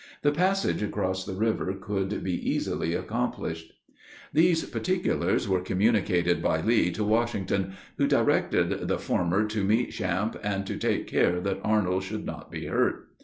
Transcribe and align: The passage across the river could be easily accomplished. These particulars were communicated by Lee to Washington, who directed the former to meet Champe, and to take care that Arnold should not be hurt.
The 0.23 0.31
passage 0.31 0.81
across 0.81 1.25
the 1.27 1.35
river 1.35 1.73
could 1.79 2.23
be 2.23 2.33
easily 2.49 2.95
accomplished. 2.95 3.73
These 4.33 4.63
particulars 4.63 5.47
were 5.47 5.61
communicated 5.61 6.41
by 6.41 6.61
Lee 6.61 6.89
to 6.93 7.03
Washington, 7.03 7.73
who 7.99 8.07
directed 8.07 8.87
the 8.87 8.97
former 8.97 9.45
to 9.45 9.63
meet 9.63 9.91
Champe, 9.91 10.37
and 10.41 10.65
to 10.65 10.75
take 10.77 11.05
care 11.05 11.39
that 11.41 11.61
Arnold 11.63 12.01
should 12.01 12.25
not 12.25 12.49
be 12.49 12.65
hurt. 12.65 13.09